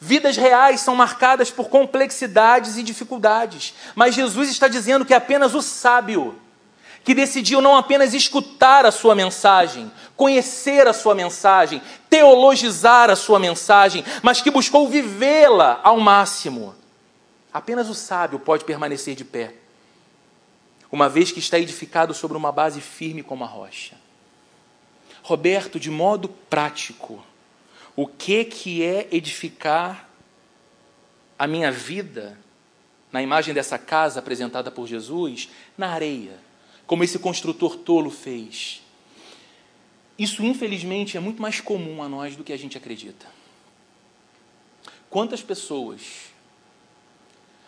[0.00, 5.54] Vidas reais são marcadas por complexidades e dificuldades, mas Jesus está dizendo que é apenas
[5.54, 6.40] o sábio
[7.04, 13.38] que decidiu não apenas escutar a sua mensagem, conhecer a sua mensagem, teologizar a sua
[13.38, 16.74] mensagem, mas que buscou vivê-la ao máximo.
[17.52, 19.54] Apenas o sábio pode permanecer de pé,
[20.92, 23.96] uma vez que está edificado sobre uma base firme como a rocha.
[25.22, 27.24] Roberto, de modo prático,
[27.96, 30.08] o que que é edificar
[31.38, 32.38] a minha vida
[33.10, 36.49] na imagem dessa casa apresentada por Jesus na areia?
[36.90, 38.82] Como esse construtor tolo fez.
[40.18, 43.28] Isso, infelizmente, é muito mais comum a nós do que a gente acredita.
[45.08, 46.32] Quantas pessoas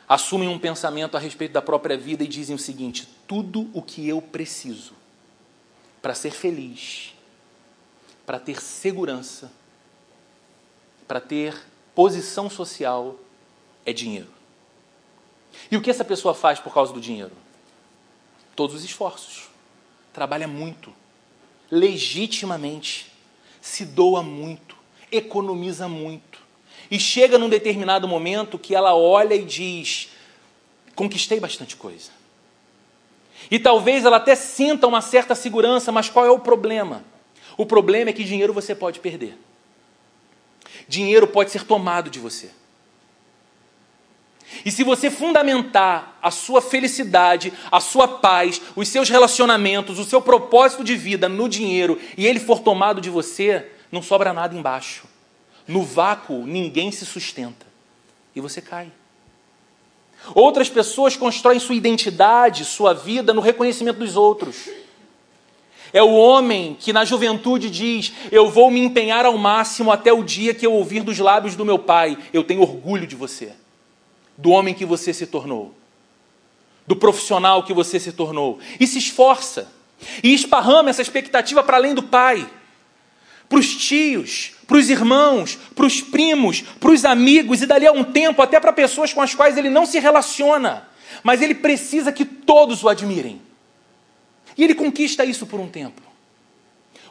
[0.09, 4.09] assumem um pensamento a respeito da própria vida e dizem o seguinte: tudo o que
[4.09, 4.93] eu preciso
[6.03, 7.15] para ser feliz,
[8.27, 9.53] para ter segurança,
[11.07, 13.17] para ter posição social
[13.87, 14.33] é dinheiro.
[15.71, 17.42] E o que essa pessoa faz por causa do dinheiro?
[18.55, 19.49] Todos os esforços,
[20.13, 20.93] trabalha muito,
[21.71, 23.11] legitimamente,
[23.61, 24.77] se doa muito,
[25.11, 26.41] economiza muito.
[26.91, 30.11] E chega num determinado momento que ela olha e diz:
[30.95, 32.11] conquistei bastante coisa.
[33.51, 37.05] E talvez ela até sinta uma certa segurança, mas qual é o problema?
[37.57, 39.37] O problema é que dinheiro você pode perder.
[40.89, 42.51] Dinheiro pode ser tomado de você.
[44.65, 50.21] E se você fundamentar a sua felicidade, a sua paz, os seus relacionamentos, o seu
[50.21, 55.05] propósito de vida no dinheiro e ele for tomado de você, não sobra nada embaixo.
[55.67, 57.67] No vácuo, ninguém se sustenta
[58.35, 58.91] e você cai.
[60.35, 64.69] Outras pessoas constroem sua identidade, sua vida no reconhecimento dos outros.
[65.93, 70.23] É o homem que na juventude diz: Eu vou me empenhar ao máximo até o
[70.23, 73.53] dia que eu ouvir dos lábios do meu pai: Eu tenho orgulho de você,
[74.37, 75.75] do homem que você se tornou,
[76.87, 78.59] do profissional que você se tornou.
[78.81, 79.71] E se esforça,
[80.23, 82.49] e esparrama essa expectativa para além do pai,
[83.49, 87.93] para os tios, para os irmãos, para os primos, para os amigos e dali a
[87.93, 90.89] um tempo até para pessoas com as quais ele não se relaciona,
[91.23, 93.41] mas ele precisa que todos o admirem.
[94.57, 96.01] E ele conquista isso por um tempo.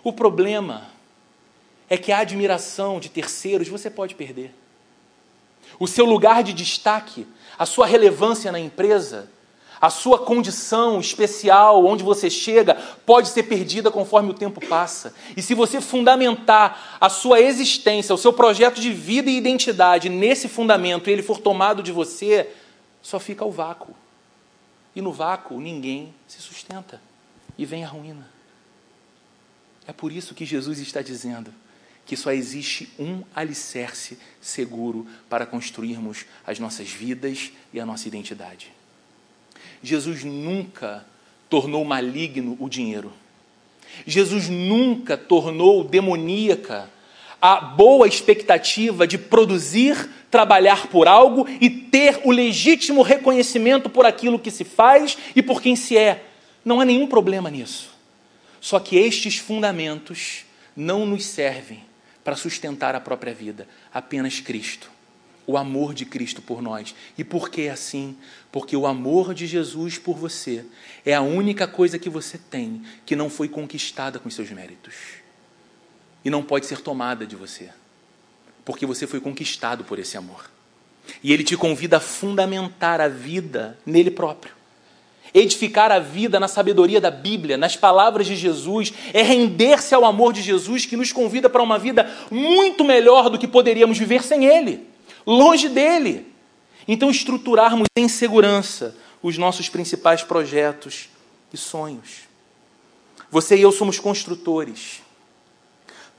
[0.04, 0.90] O problema
[1.90, 4.54] é que a admiração de terceiros você pode perder.
[5.82, 7.26] O seu lugar de destaque,
[7.58, 9.28] a sua relevância na empresa,
[9.82, 15.12] a sua condição especial, onde você chega, pode ser perdida conforme o tempo passa.
[15.36, 20.48] E se você fundamentar a sua existência, o seu projeto de vida e identidade nesse
[20.48, 22.48] fundamento e ele for tomado de você,
[23.02, 23.96] só fica o vácuo.
[24.96, 27.02] E no vácuo ninguém se sustenta.
[27.58, 28.30] E vem a ruína.
[29.88, 31.52] É por isso que Jesus está dizendo
[32.12, 38.70] que só existe um alicerce seguro para construirmos as nossas vidas e a nossa identidade.
[39.82, 41.06] Jesus nunca
[41.50, 43.14] tornou maligno o dinheiro.
[44.06, 46.90] Jesus nunca tornou demoníaca
[47.42, 54.38] a boa expectativa de produzir, trabalhar por algo e ter o legítimo reconhecimento por aquilo
[54.38, 56.26] que se faz e por quem se é.
[56.66, 57.90] Não há nenhum problema nisso.
[58.60, 60.44] Só que estes fundamentos
[60.76, 61.90] não nos servem
[62.24, 64.90] para sustentar a própria vida, apenas Cristo
[65.52, 66.96] o amor de Cristo por nós.
[67.18, 68.16] E por que assim?
[68.52, 70.66] Porque o amor de Jesus por você
[71.06, 74.96] é a única coisa que você tem que não foi conquistada com seus méritos.
[76.24, 77.70] E não pode ser tomada de você.
[78.64, 80.50] Porque você foi conquistado por esse amor.
[81.24, 84.54] E ele te convida a fundamentar a vida nele próprio.
[85.34, 90.34] Edificar a vida na sabedoria da Bíblia, nas palavras de Jesus, é render-se ao amor
[90.34, 94.46] de Jesus que nos convida para uma vida muito melhor do que poderíamos viver sem
[94.46, 94.92] Ele
[95.26, 96.28] longe dele.
[96.88, 101.10] Então, estruturarmos em segurança os nossos principais projetos
[101.54, 102.22] e sonhos.
[103.30, 105.02] Você e eu somos construtores.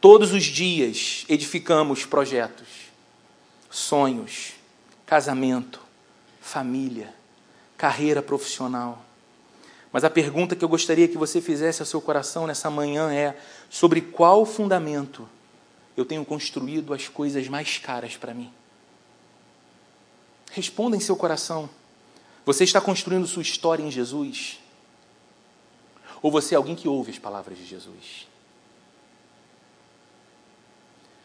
[0.01, 2.66] Todos os dias edificamos projetos,
[3.70, 4.53] sonhos,
[5.07, 5.81] casamento,
[6.40, 7.14] família,
[7.77, 9.05] carreira profissional.
[9.93, 13.37] Mas a pergunta que eu gostaria que você fizesse ao seu coração nessa manhã é:
[13.69, 15.29] sobre qual fundamento
[15.97, 18.51] eu tenho construído as coisas mais caras para mim?
[20.51, 21.69] Responda em seu coração.
[22.45, 24.59] Você está construindo sua história em Jesus?
[26.23, 28.27] Ou você é alguém que ouve as palavras de Jesus?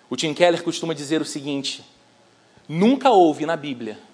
[0.10, 1.86] O Tim Keller costuma dizer o seguinte:
[2.68, 4.07] nunca houve na Bíblia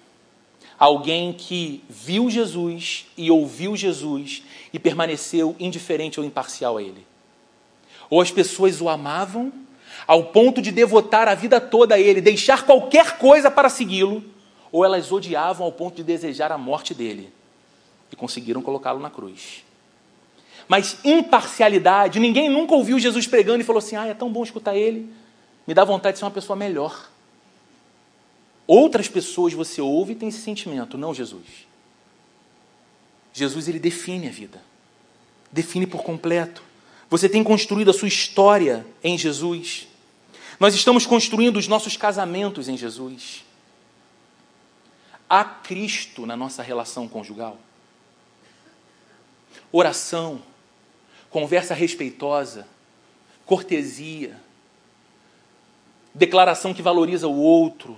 [0.77, 7.05] alguém que viu Jesus e ouviu Jesus e permaneceu indiferente ou imparcial a ele.
[8.09, 9.51] Ou as pessoas o amavam
[10.07, 14.23] ao ponto de devotar a vida toda a ele, deixar qualquer coisa para segui-lo,
[14.71, 17.31] ou elas odiavam ao ponto de desejar a morte dele
[18.11, 19.63] e conseguiram colocá-lo na cruz.
[20.67, 24.75] Mas imparcialidade, ninguém nunca ouviu Jesus pregando e falou assim: ah, é tão bom escutar
[24.75, 25.09] ele,
[25.67, 27.09] me dá vontade de ser uma pessoa melhor.
[28.65, 31.67] Outras pessoas você ouve e tem esse sentimento, não Jesus.
[33.33, 34.61] Jesus ele define a vida,
[35.51, 36.63] define por completo.
[37.09, 39.87] Você tem construído a sua história em Jesus.
[40.59, 43.43] Nós estamos construindo os nossos casamentos em Jesus.
[45.29, 47.57] Há Cristo na nossa relação conjugal?
[49.71, 50.41] Oração,
[51.29, 52.67] conversa respeitosa,
[53.45, 54.39] cortesia,
[56.13, 57.97] declaração que valoriza o outro,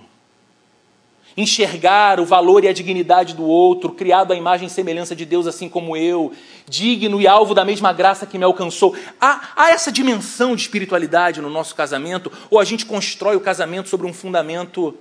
[1.36, 5.46] enxergar o valor e a dignidade do outro, criado à imagem e semelhança de Deus,
[5.46, 6.32] assim como eu,
[6.66, 8.96] digno e alvo da mesma graça que me alcançou.
[9.20, 13.88] Há, há, essa dimensão de espiritualidade no nosso casamento, ou a gente constrói o casamento
[13.88, 14.96] sobre um fundamento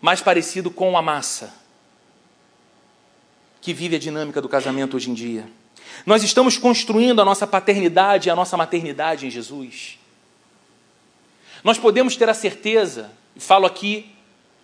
[0.00, 1.54] mais parecido com a massa
[3.60, 5.44] que vive a dinâmica do casamento hoje em dia.
[6.04, 9.98] Nós estamos construindo a nossa paternidade e a nossa maternidade em Jesus.
[11.62, 14.15] Nós podemos ter a certeza, falo aqui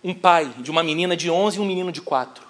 [0.03, 2.45] um pai de uma menina de 11 e um menino de 4.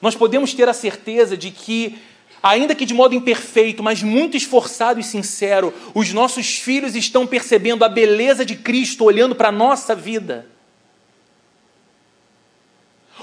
[0.00, 1.98] Nós podemos ter a certeza de que,
[2.42, 7.84] ainda que de modo imperfeito, mas muito esforçado e sincero, os nossos filhos estão percebendo
[7.84, 10.46] a beleza de Cristo olhando para a nossa vida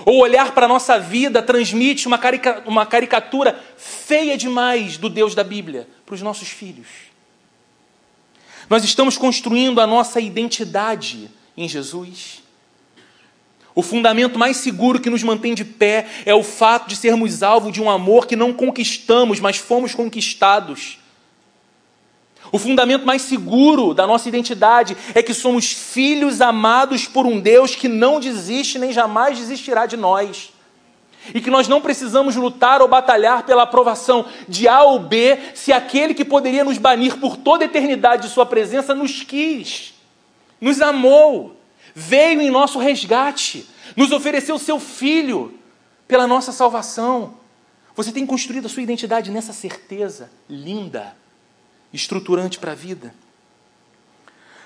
[0.06, 5.36] ou olhar para a nossa vida transmite uma, carica uma caricatura feia demais do Deus
[5.36, 6.88] da Bíblia para os nossos filhos.
[8.70, 12.41] Nós estamos construindo a nossa identidade em Jesus.
[13.74, 17.72] O fundamento mais seguro que nos mantém de pé é o fato de sermos alvo
[17.72, 21.00] de um amor que não conquistamos, mas fomos conquistados.
[22.52, 27.76] O fundamento mais seguro da nossa identidade é que somos filhos amados por um Deus
[27.76, 30.52] que não desiste nem jamais desistirá de nós.
[31.34, 35.72] E que nós não precisamos lutar ou batalhar pela aprovação de A ou B, se
[35.72, 39.94] aquele que poderia nos banir por toda a eternidade de Sua presença nos quis,
[40.60, 41.56] nos amou,
[41.94, 45.58] veio em nosso resgate, nos ofereceu Seu Filho
[46.08, 47.36] pela nossa salvação.
[47.96, 51.16] Você tem construído a sua identidade nessa certeza linda
[51.94, 53.14] estruturante para a vida.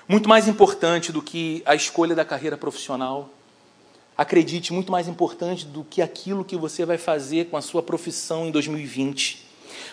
[0.08, 3.30] Muito mais importante do que a escolha da carreira profissional.
[4.16, 8.46] Acredite, muito mais importante do que aquilo que você vai fazer com a sua profissão
[8.46, 9.44] em 2020.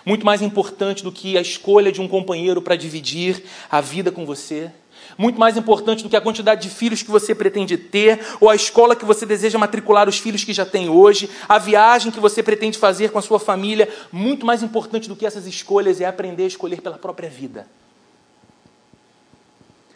[0.05, 4.25] Muito mais importante do que a escolha de um companheiro para dividir a vida com
[4.25, 4.71] você
[5.17, 8.55] muito mais importante do que a quantidade de filhos que você pretende ter, ou a
[8.55, 12.41] escola que você deseja matricular os filhos que já tem hoje, a viagem que você
[12.41, 16.43] pretende fazer com a sua família, muito mais importante do que essas escolhas é aprender
[16.43, 17.67] a escolher pela própria vida.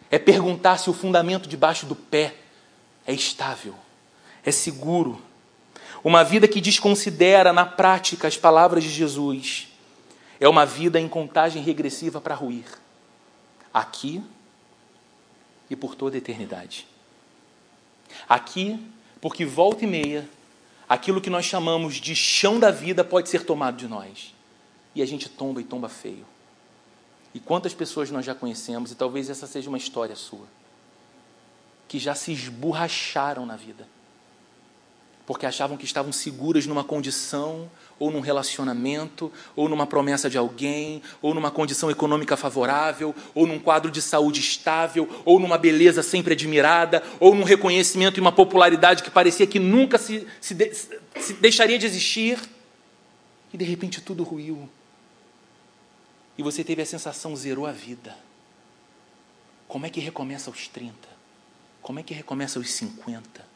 [0.09, 2.35] É perguntar se o fundamento debaixo do pé
[3.05, 3.75] é estável,
[4.45, 5.21] é seguro.
[6.03, 9.67] Uma vida que desconsidera na prática as palavras de Jesus
[10.39, 12.65] é uma vida em contagem regressiva para ruir.
[13.73, 14.23] Aqui
[15.69, 16.87] e por toda a eternidade.
[18.27, 18.79] Aqui,
[19.19, 20.27] porque volta e meia,
[20.87, 24.33] aquilo que nós chamamos de chão da vida pode ser tomado de nós.
[24.95, 26.25] E a gente tomba e tomba feio.
[27.33, 30.47] E quantas pessoas nós já conhecemos, e talvez essa seja uma história sua,
[31.87, 33.87] que já se esborracharam na vida
[35.27, 41.01] porque achavam que estavam seguras numa condição, ou num relacionamento, ou numa promessa de alguém,
[41.21, 46.31] ou numa condição econômica favorável, ou num quadro de saúde estável, ou numa beleza sempre
[46.31, 51.33] admirada, ou num reconhecimento e uma popularidade que parecia que nunca se, se, de, se
[51.41, 52.39] deixaria de existir.
[53.53, 54.69] E de repente tudo ruiu.
[56.37, 58.15] E você teve a sensação, zerou a vida.
[59.67, 60.93] Como é que recomeça aos 30?
[61.81, 63.46] Como é que recomeça aos 50?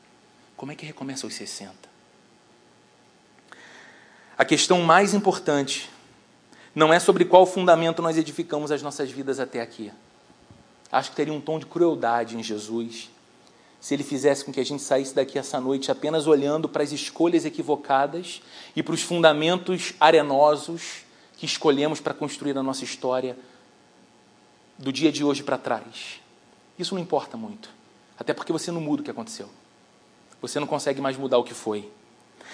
[0.61, 1.73] Como é que recomeça aos 60?
[4.37, 5.89] A questão mais importante
[6.75, 9.91] não é sobre qual fundamento nós edificamos as nossas vidas até aqui.
[10.91, 13.09] Acho que teria um tom de crueldade em Jesus
[13.79, 16.91] se ele fizesse com que a gente saísse daqui essa noite apenas olhando para as
[16.91, 18.43] escolhas equivocadas
[18.75, 21.03] e para os fundamentos arenosos
[21.37, 23.35] que escolhemos para construir a nossa história
[24.77, 26.21] do dia de hoje para trás.
[26.77, 27.71] Isso não importa muito,
[28.15, 29.49] até porque você não muda o que aconteceu
[30.41, 31.91] você não consegue mais mudar o que foi.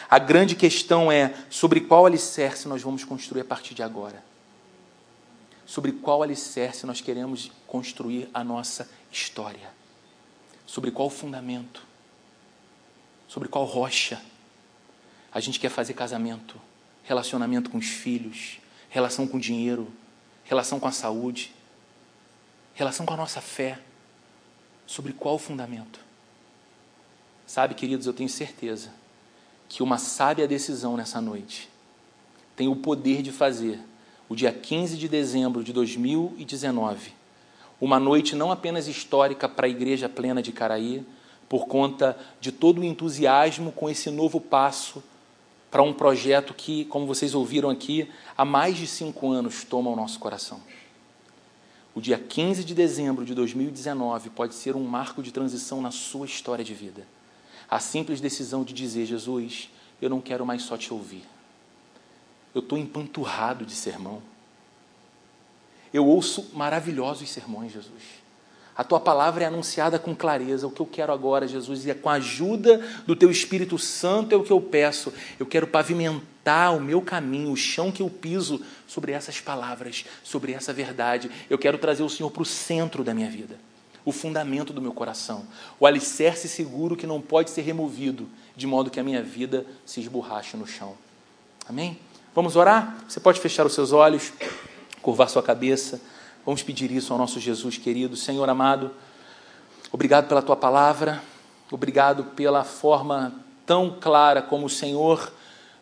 [0.10, 4.23] A grande questão é sobre qual alicerce nós vamos construir a partir de agora.
[5.65, 9.69] Sobre qual alicerce nós queremos construir a nossa história.
[10.65, 11.82] Sobre qual fundamento.
[13.28, 14.21] Sobre qual rocha.
[15.34, 16.60] A gente quer fazer casamento,
[17.04, 19.91] relacionamento com os filhos, relação com o dinheiro,
[20.45, 21.54] relação com a saúde,
[22.73, 23.80] relação com a nossa fé.
[24.86, 26.07] Sobre qual fundamento?
[27.48, 28.94] Sabe, queridos, eu tenho certeza
[29.68, 31.68] que uma sábia decisão nessa noite
[32.56, 33.80] tem o poder de fazer
[34.30, 37.18] o dia 15 de dezembro de 2019
[37.80, 41.06] uma noite não apenas histórica para a Igreja Plena de Caraí,
[41.48, 45.04] por conta de todo o entusiasmo com esse novo passo
[45.70, 49.96] para um projeto que, como vocês ouviram aqui, há mais de cinco anos toma o
[49.96, 50.60] nosso coração.
[51.94, 56.26] O dia 15 de dezembro de 2019 pode ser um marco de transição na sua
[56.26, 57.06] história de vida.
[57.70, 59.70] A simples decisão de dizer: Jesus,
[60.02, 61.24] eu não quero mais só te ouvir.
[62.54, 64.22] Eu estou empanturrado de sermão.
[65.94, 68.04] Eu ouço maravilhosos sermões, Jesus.
[68.76, 70.68] A tua palavra é anunciada com clareza.
[70.68, 74.36] O que eu quero agora, Jesus, e é com a ajuda do teu Espírito Santo
[74.36, 75.12] é o que eu peço.
[75.40, 80.54] Eu quero pavimentar o meu caminho, o chão que eu piso sobre essas palavras, sobre
[80.54, 81.32] essa verdade.
[81.50, 83.58] Eu quero trazer o Senhor para o centro da minha vida
[84.08, 85.46] o fundamento do meu coração,
[85.78, 90.00] o alicerce seguro que não pode ser removido, de modo que a minha vida se
[90.00, 90.93] esborrache no chão.
[91.67, 92.00] Amém?
[92.34, 93.04] Vamos orar?
[93.06, 94.32] Você pode fechar os seus olhos,
[95.02, 96.00] curvar sua cabeça.
[96.46, 98.15] Vamos pedir isso ao nosso Jesus querido.
[98.15, 98.92] Senhor amado,
[99.92, 101.21] obrigado pela tua palavra,
[101.69, 105.34] obrigado pela forma tão clara como o Senhor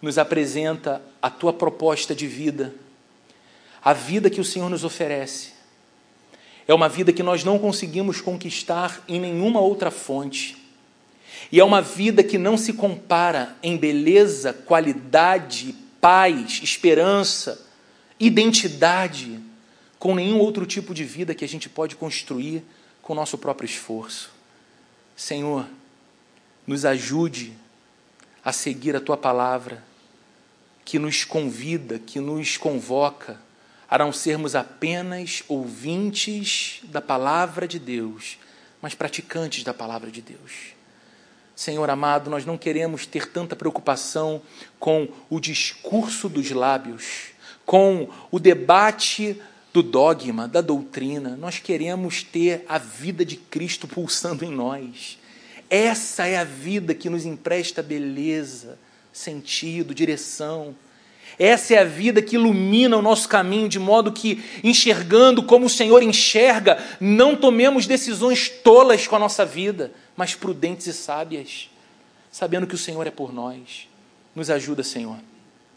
[0.02, 2.74] nos apresenta a tua proposta de vida,
[3.84, 5.55] a vida que o Senhor nos oferece.
[6.68, 10.58] É uma vida que nós não conseguimos conquistar em nenhuma outra fonte.
[11.52, 17.66] E é uma vida que não se compara em beleza, qualidade, paz, esperança,
[18.20, 19.40] identidade
[20.00, 22.64] com nenhum outro tipo de vida que a gente pode construir
[23.02, 24.32] com o nosso próprio esforço.
[25.16, 25.68] Senhor,
[26.66, 27.54] nos ajude
[28.44, 29.84] a seguir a tua palavra,
[30.84, 33.40] que nos convida, que nos convoca
[33.90, 38.38] a não sermos apenas ouvintes da palavra de Deus,
[38.82, 40.76] mas praticantes da palavra de Deus.
[41.56, 44.42] Senhor amado, nós não queremos ter tanta preocupação
[44.78, 47.28] com o discurso dos lábios,
[47.66, 49.42] com o debate
[49.74, 51.36] do dogma, da doutrina.
[51.38, 55.18] Nós queremos ter a vida de Cristo pulsando em nós.
[55.70, 58.78] Essa é a vida que nos empresta beleza,
[59.12, 60.76] sentido, direção.
[61.38, 65.70] Essa é a vida que ilumina o nosso caminho, de modo que, enxergando como o
[65.70, 71.70] Senhor enxerga, não tomemos decisões tolas com a nossa vida, mas prudentes e sábias,
[72.32, 73.88] sabendo que o Senhor é por nós.
[74.34, 75.18] Nos ajuda, Senhor.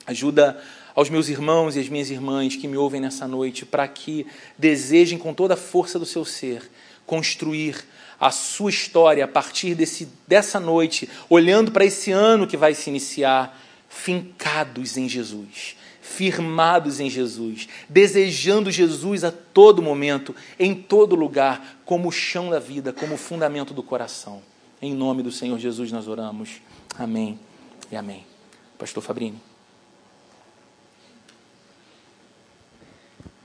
[0.06, 0.62] Ajuda
[0.94, 4.26] aos meus irmãos e às minhas irmãs que me ouvem nessa noite, para que
[4.56, 6.68] desejem com toda a força do seu ser
[7.06, 7.84] construir
[8.20, 12.90] a sua história a partir desse, dessa noite, olhando para esse ano que vai se
[12.90, 21.80] iniciar fincados em Jesus, firmados em Jesus, desejando Jesus a todo momento, em todo lugar,
[21.84, 24.42] como o chão da vida, como o fundamento do coração.
[24.80, 26.60] Em nome do Senhor Jesus nós oramos.
[26.96, 27.38] Amém
[27.90, 28.24] e amém.
[28.78, 29.40] Pastor Fabrini.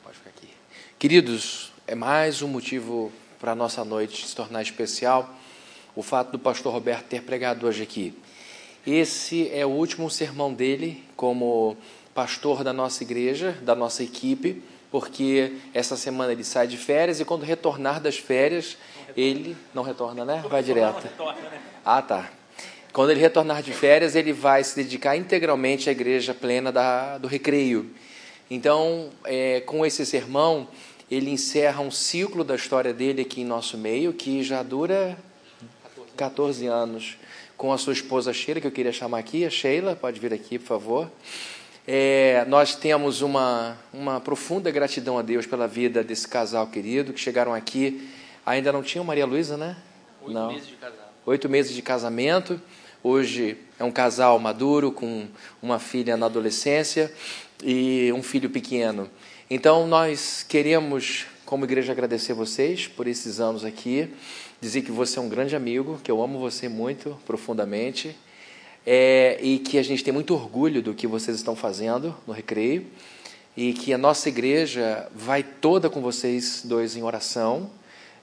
[0.03, 0.49] Pode ficar aqui.
[0.99, 5.35] Queridos, é mais um motivo para a nossa noite se tornar especial
[5.95, 8.13] o fato do pastor Roberto ter pregado hoje aqui.
[8.85, 11.77] Esse é o último sermão dele como
[12.13, 14.61] pastor da nossa igreja, da nossa equipe,
[14.91, 18.77] porque essa semana ele sai de férias e quando retornar das férias,
[19.07, 20.43] não ele não retorna, né?
[20.49, 21.03] Vai direto.
[21.03, 21.61] Retorna, né?
[21.85, 22.29] Ah, tá.
[22.91, 27.27] Quando ele retornar de férias, ele vai se dedicar integralmente à igreja plena da, do
[27.27, 27.89] recreio.
[28.51, 30.67] Então, é, com esse sermão,
[31.09, 35.17] ele encerra um ciclo da história dele aqui em nosso meio, que já dura
[36.17, 37.17] 14 anos
[37.57, 39.45] com a sua esposa Sheila, que eu queria chamar aqui.
[39.45, 41.11] A Sheila, pode vir aqui, por favor.
[41.87, 47.19] É, nós temos uma, uma profunda gratidão a Deus pela vida desse casal querido que
[47.19, 48.09] chegaram aqui.
[48.45, 49.75] Ainda não tinham Maria Luísa, né?
[50.21, 50.53] Oito não.
[50.53, 51.11] meses de casamento.
[51.25, 52.61] Oito meses de casamento.
[53.03, 55.27] Hoje é um casal maduro com
[55.61, 57.11] uma filha na adolescência
[57.61, 59.09] e um filho pequeno.
[59.49, 64.09] Então nós queremos, como igreja, agradecer vocês por esses anos aqui
[64.63, 68.15] dizer que você é um grande amigo, que eu amo você muito profundamente
[68.85, 72.85] é, e que a gente tem muito orgulho do que vocês estão fazendo no Recreio
[73.57, 77.69] e que a nossa igreja vai toda com vocês dois em oração.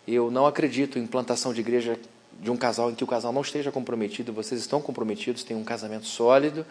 [0.08, 1.98] Eu não acredito em plantação de igreja
[2.40, 5.62] de um casal em que o casal não esteja comprometido, vocês estão comprometidos, têm um
[5.62, 6.64] casamento sólido.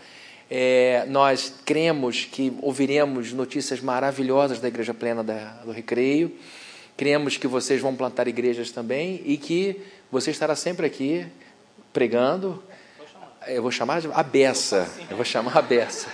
[0.49, 6.35] É, nós cremos que ouviremos notícias maravilhosas da Igreja Plena da, do Recreio.
[6.99, 9.81] Cremos que vocês vão plantar igrejas também e que
[10.11, 11.25] você estará sempre aqui
[11.93, 12.61] pregando.
[13.47, 14.85] Eu vou chamar a beça.
[15.09, 16.09] Eu vou chamar a beça.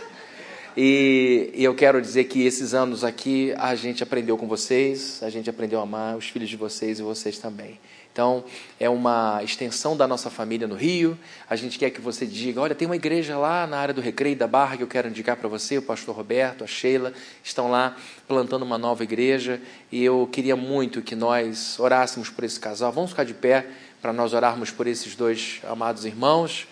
[0.78, 5.30] E, e, eu quero dizer que esses anos aqui a gente aprendeu com vocês, a
[5.32, 7.80] gente aprendeu a amar os filhos de vocês e vocês também.
[8.16, 8.46] Então,
[8.80, 11.20] é uma extensão da nossa família no Rio.
[11.50, 14.38] A gente quer que você diga: olha, tem uma igreja lá na área do Recreio
[14.38, 15.80] da Barra que eu quero indicar para você.
[15.80, 17.12] O pastor Roberto, a Sheila
[17.44, 19.62] estão lá plantando uma nova igreja.
[19.92, 22.90] E eu queria muito que nós orássemos por esse casal.
[22.90, 23.68] Vamos ficar de pé
[24.02, 26.70] para nós orarmos por esses dois amados irmãos.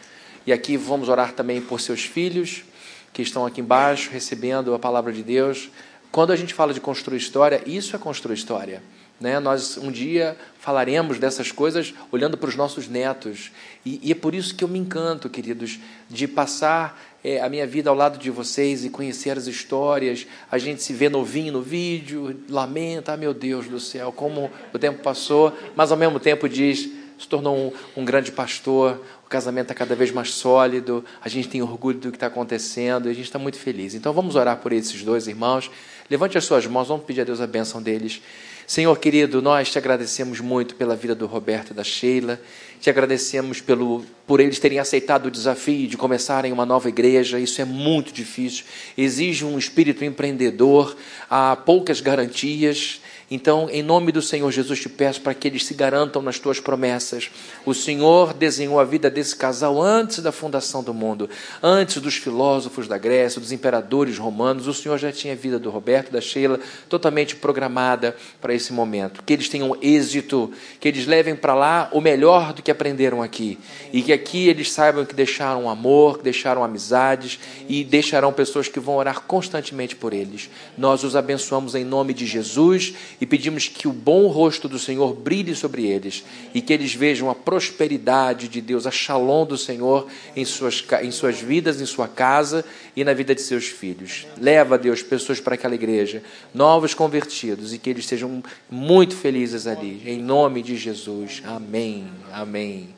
[0.48, 2.64] E aqui vamos orar também por seus filhos
[3.12, 5.70] que estão aqui embaixo recebendo a palavra de Deus.
[6.10, 8.82] Quando a gente fala de construir história, isso é construir história.
[9.24, 9.40] Né?
[9.40, 13.54] Nós um dia falaremos dessas coisas olhando para os nossos netos.
[13.86, 17.66] E, e, é por isso que eu me encanto, queridos, de passar é, a minha
[17.66, 20.28] vida ao lado de vocês e conhecer as histórias.
[20.52, 24.78] A gente se vê novinho no vídeo, lamenta, ah, meu Deus do céu, como o
[24.78, 27.56] tempo passou, mas ao mesmo tempo diz se tornou
[27.96, 31.98] um, um, grande pastor, o casamento está cada vez mais sólido, a gente tem orgulho
[31.98, 33.94] do que está acontecendo e a gente está muito feliz.
[33.94, 35.72] Então vamos orar por esses dois irmãos.
[36.10, 38.22] Levante as suas mãos, vamos pedir a Deus a bênção deles.
[38.66, 42.39] Senhor querido, nós te agradecemos muito pela vida do Roberto e da Sheila,
[42.80, 47.39] te agradecemos pelo, por eles terem aceitado o desafio de começarem uma nova igreja.
[47.39, 48.66] Isso é muito difícil,
[48.97, 50.95] exige um espírito empreendedor,
[51.30, 53.01] há poucas garantias,
[53.36, 56.60] então, em nome do Senhor Jesus, te peço para que eles se garantam nas tuas
[56.60, 57.32] promessas.
[57.66, 61.28] O Senhor desenhou a vida desse casal antes da fundação do mundo,
[61.62, 64.68] antes dos filósofos da Grécia, dos imperadores romanos.
[64.68, 69.24] O Senhor já tinha a vida do Roberto, da Sheila, totalmente programada para esse momento.
[69.26, 73.58] Que eles tenham êxito, que eles levem para lá o melhor do que aprenderam aqui.
[73.92, 78.80] E que aqui eles saibam que deixaram amor, que deixaram amizades e deixarão pessoas que
[78.80, 80.52] vão orar constantemente por eles.
[80.78, 82.94] Nós os abençoamos em nome de Jesus
[83.24, 87.30] e pedimos que o bom rosto do Senhor brilhe sobre eles e que eles vejam
[87.30, 92.06] a prosperidade de Deus, a shalom do Senhor em suas, em suas vidas, em sua
[92.06, 94.28] casa e na vida de seus filhos.
[94.38, 96.22] Leva, Deus, pessoas para aquela igreja,
[96.54, 101.42] novos convertidos e que eles sejam muito felizes ali, em nome de Jesus.
[101.46, 102.06] Amém.
[102.30, 102.94] Amém.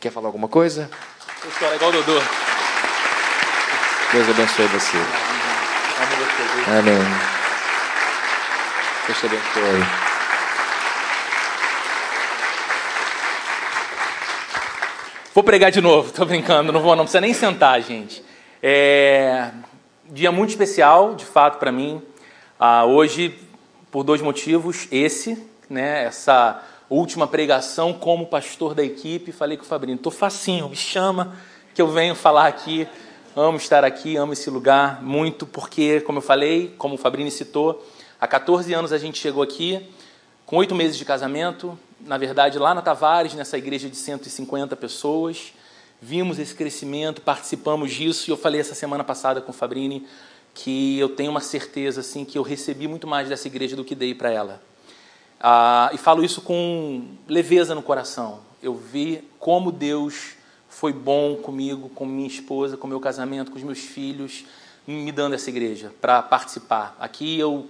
[0.00, 0.90] Quer falar alguma coisa?
[1.40, 2.20] Pessoal, é igual o Dodô.
[4.12, 4.96] Deus abençoe você.
[6.66, 7.37] Amém.
[9.08, 9.80] Deus te abençoe.
[15.34, 18.22] Vou pregar de novo, tô brincando, não vou, não precisa nem sentar, gente.
[18.62, 19.50] É
[20.10, 22.02] dia muito especial, de fato, para mim.
[22.60, 23.34] Ah, hoje,
[23.90, 24.86] por dois motivos.
[24.92, 30.68] Esse, né, essa última pregação como pastor da equipe, falei com o Fabrício, tô facinho,
[30.68, 31.34] me chama
[31.74, 32.86] que eu venho falar aqui.
[33.34, 37.82] Amo estar aqui, amo esse lugar muito, porque, como eu falei, como o Fabrini citou,
[38.20, 39.86] há 14 anos a gente chegou aqui,
[40.46, 45.52] com oito meses de casamento, na verdade, lá na Tavares, nessa igreja de 150 pessoas.
[46.00, 50.06] Vimos esse crescimento, participamos disso, e eu falei essa semana passada com o Fabrini
[50.54, 53.94] que eu tenho uma certeza assim que eu recebi muito mais dessa igreja do que
[53.94, 54.60] dei para ela.
[55.40, 58.40] Ah, e falo isso com leveza no coração.
[58.60, 60.34] Eu vi como Deus
[60.68, 64.44] foi bom comigo, com minha esposa, com meu casamento, com os meus filhos,
[64.86, 66.96] me dando essa igreja para participar.
[66.98, 67.68] Aqui eu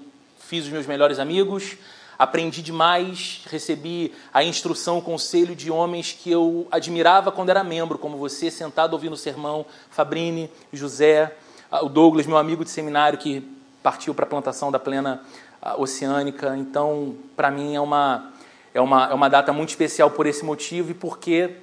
[0.49, 1.77] fiz os meus melhores amigos,
[2.19, 7.99] aprendi demais, recebi a instrução, o conselho de homens que eu admirava quando era membro,
[7.99, 11.37] como você, sentado ouvindo o sermão, Fabrini, José,
[11.71, 13.47] ah, o Douglas, meu amigo de seminário que
[13.83, 15.23] partiu para a plantação da plena
[15.61, 16.57] ah, oceânica.
[16.57, 18.33] Então, para mim é uma,
[18.73, 21.57] é, uma, é uma data muito especial por esse motivo e porque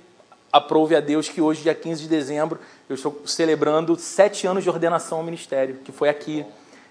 [0.54, 4.70] aprove a Deus que hoje, dia 15 de dezembro, eu estou celebrando sete anos de
[4.70, 6.46] ordenação ao ministério, que foi aqui,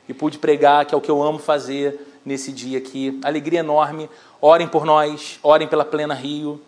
[0.08, 3.18] e pude pregar, que é o que eu amo fazer nesse dia aqui.
[3.22, 4.08] Alegria enorme.
[4.40, 6.60] Orem por nós, orem pela Plena Rio.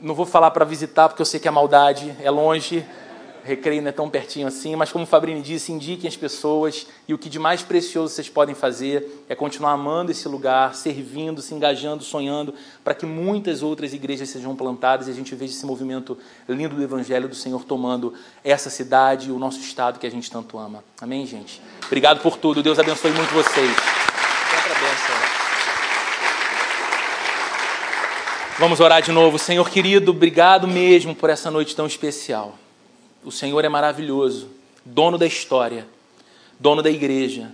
[0.00, 2.86] Não vou falar para visitar, porque eu sei que a maldade é longe,
[3.44, 7.14] Recreio não é tão pertinho assim, mas como o Fabrini disse, indiquem as pessoas e
[7.14, 11.54] o que de mais precioso vocês podem fazer é continuar amando esse lugar, servindo, se
[11.54, 16.16] engajando, sonhando, para que muitas outras igrejas sejam plantadas e a gente veja esse movimento
[16.48, 18.14] lindo do Evangelho do Senhor tomando
[18.44, 20.84] essa cidade e o nosso estado que a gente tanto ama.
[21.00, 21.60] Amém, gente?
[21.86, 22.62] Obrigado por tudo.
[22.62, 23.76] Deus abençoe muito vocês.
[28.58, 29.38] Vamos orar de novo.
[29.38, 32.58] Senhor querido, obrigado mesmo por essa noite tão especial.
[33.22, 34.48] O Senhor é maravilhoso,
[34.82, 35.86] dono da história,
[36.58, 37.52] dono da igreja.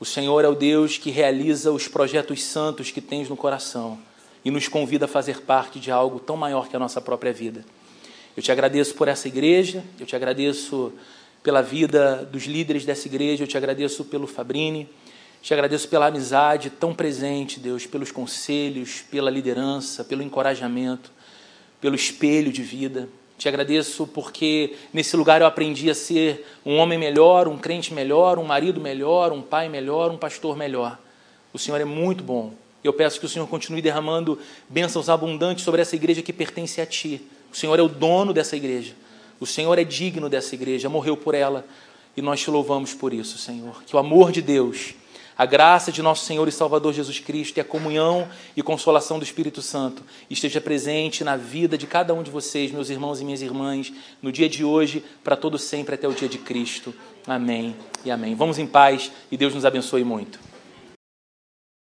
[0.00, 3.96] O Senhor é o Deus que realiza os projetos santos que tens no coração
[4.44, 7.64] e nos convida a fazer parte de algo tão maior que a nossa própria vida.
[8.36, 10.92] Eu te agradeço por essa igreja, eu te agradeço
[11.44, 14.88] pela vida dos líderes dessa igreja, eu te agradeço pelo Fabrini,
[15.40, 21.12] te agradeço pela amizade tão presente, Deus, pelos conselhos, pela liderança, pelo encorajamento,
[21.80, 23.08] pelo espelho de vida.
[23.38, 28.36] Te agradeço porque nesse lugar eu aprendi a ser um homem melhor, um crente melhor,
[28.36, 30.98] um marido melhor, um pai melhor, um pastor melhor.
[31.52, 32.52] O Senhor é muito bom.
[32.82, 36.86] Eu peço que o Senhor continue derramando bênçãos abundantes sobre essa igreja que pertence a
[36.86, 37.22] Ti.
[37.52, 38.94] O Senhor é o dono dessa igreja.
[39.38, 41.64] O Senhor é digno dessa igreja, morreu por ela
[42.16, 43.84] e nós te louvamos por isso, Senhor.
[43.84, 44.94] Que o amor de Deus
[45.38, 49.24] a graça de nosso Senhor e Salvador Jesus Cristo e a comunhão e consolação do
[49.24, 53.40] Espírito Santo esteja presente na vida de cada um de vocês, meus irmãos e minhas
[53.40, 56.92] irmãs, no dia de hoje, para todo sempre até o dia de Cristo.
[57.24, 58.34] Amém e amém.
[58.34, 60.47] Vamos em paz e Deus nos abençoe muito.